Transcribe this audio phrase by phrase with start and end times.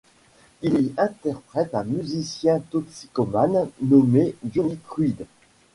[0.63, 5.27] Il y interprète un musicien toxicomane nommé Johnny Quid.